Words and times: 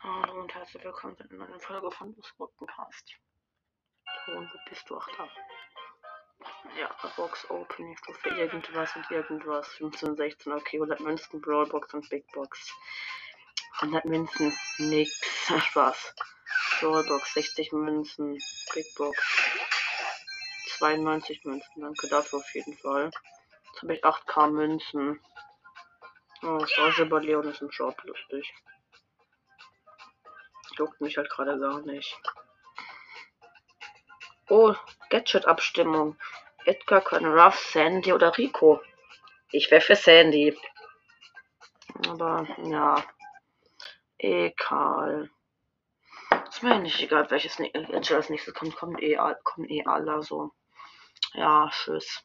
Hallo 0.00 0.40
und 0.40 0.54
herzlich 0.54 0.84
willkommen 0.84 1.16
zu 1.16 1.24
einer 1.24 1.46
neuen 1.46 1.60
Folge 1.60 1.90
von 1.90 2.14
Busbrückencast. 2.14 3.14
So, 4.26 4.32
und 4.32 4.52
wo 4.52 4.58
bist 4.68 4.90
du? 4.90 4.98
Ach 4.98 5.08
da. 5.16 5.28
Ja, 6.78 6.90
Box 7.16 7.48
Opening, 7.50 7.96
Stufe 7.98 8.28
irgendwas 8.30 8.94
und 8.96 9.10
irgendwas. 9.10 9.68
15, 9.68 10.16
16, 10.16 10.52
okay, 10.52 10.76
100 10.76 11.00
Münzen, 11.00 11.40
Brawlbox 11.40 11.94
und 11.94 12.08
Big 12.10 12.30
Box. 12.32 12.72
100 13.80 14.04
Münzen, 14.04 14.56
nix. 14.78 15.20
Spaß. 15.70 16.14
Brawlbox, 16.80 17.34
60 17.34 17.72
Münzen, 17.72 18.38
Big 18.74 18.94
Box. 18.96 19.18
92 20.78 21.44
Münzen, 21.44 21.80
danke 21.80 22.08
dafür 22.08 22.40
auf 22.40 22.54
jeden 22.54 22.76
Fall. 22.76 23.10
Jetzt 23.82 23.88
habe 23.88 23.94
ich 23.94 24.04
8k 24.04 24.50
Münzen. 24.50 25.20
Oh, 26.42 26.64
Silber 26.94 27.20
Leon 27.20 27.48
ist 27.48 27.62
im 27.62 27.72
Shop 27.72 28.00
lustig. 28.04 28.54
Juckt 30.76 31.00
mich 31.00 31.16
halt 31.16 31.28
gerade 31.28 31.58
gar 31.58 31.80
nicht. 31.80 32.16
Oh, 34.48 34.74
Gadget-Abstimmung. 35.10 36.16
Edgar, 36.64 37.00
Con 37.00 37.24
Ruff, 37.24 37.58
Sandy 37.58 38.12
oder 38.12 38.38
Rico. 38.38 38.80
Ich 39.50 39.68
wäre 39.72 39.80
für 39.80 39.96
Sandy. 39.96 40.56
Aber, 42.08 42.46
ja. 42.62 43.04
Egal. 44.18 45.28
Ist 46.48 46.62
mir 46.62 46.78
nicht 46.78 47.00
egal, 47.00 47.28
welches 47.32 47.56
Gadget 47.56 48.12
als 48.12 48.30
nächstes 48.30 48.54
kommt. 48.54 48.76
Kommt 48.76 49.02
eh, 49.02 49.18
kommen 49.42 49.68
eh 49.68 49.84
alle 49.84 50.22
so. 50.22 50.52
Ja, 51.32 51.68
tschüss. 51.68 52.24